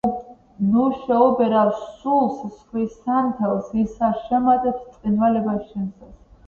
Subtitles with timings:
[0.69, 6.15] ნუ შეუბერავ სულს სხვის სანთელს, ის არ შემატებს ბრწყინვალებას შენსას.